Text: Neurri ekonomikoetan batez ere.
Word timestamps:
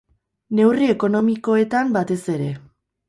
Neurri 0.59 0.87
ekonomikoetan 0.95 1.93
batez 1.99 2.21
ere. 2.37 2.49